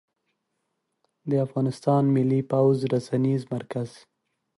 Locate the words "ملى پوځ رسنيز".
2.15-3.41